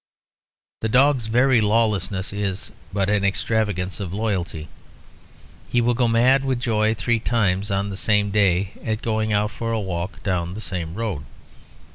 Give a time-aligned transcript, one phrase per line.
[0.79, 4.67] The dog's very lawlessness is but an extravagance of loyalty;
[5.69, 9.51] he will go mad with joy three times on the same day, at going out
[9.51, 11.27] for a walk down the same road.